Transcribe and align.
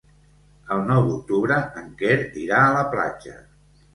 El 0.75 0.79
nou 0.91 1.09
d'octubre 1.09 1.59
en 1.81 1.91
Quer 2.01 2.17
irà 2.45 2.61
a 2.65 2.71
la 2.79 2.83
platja. 2.97 3.37